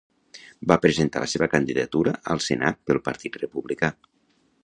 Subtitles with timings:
[0.71, 3.91] Va presentar la seva candidatura al Senat pel Partit Republicà.